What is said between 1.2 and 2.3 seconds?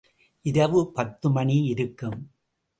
மணி இருக்கும்.